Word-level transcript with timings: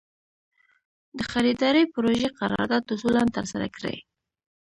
د 1.17 1.19
خریدارۍ 1.31 1.83
پروژې 1.93 2.29
قرارداد 2.39 2.83
اصولاً 2.95 3.23
ترسره 3.35 3.67
کړي. 3.75 3.95